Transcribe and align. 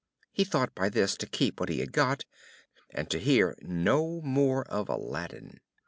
He 0.31 0.43
thought 0.43 0.73
by 0.73 0.89
this 0.89 1.15
to 1.17 1.27
keep 1.27 1.59
what 1.59 1.69
he 1.69 1.79
had 1.79 1.91
got, 1.91 2.25
and 2.89 3.07
to 3.11 3.19
hear 3.19 3.55
no 3.61 4.19
more 4.21 4.63
of 4.65 4.89
Aladdin. 4.89 5.59